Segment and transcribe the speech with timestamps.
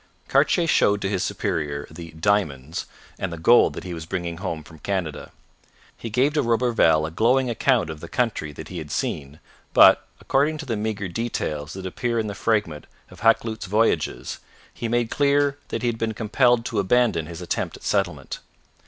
[0.27, 2.87] Cartier showed to his superior the 'diamonds'
[3.19, 5.31] and the gold that he was bringing home from Canada.
[5.95, 9.39] He gave to Roberval a glowing account of the country that he had seen,
[9.75, 14.39] but, according to the meagre details that appear in the fragment in Hakluyt's Voyages,
[14.73, 18.39] he made clear that he had been compelled to abandon his attempt at settlement.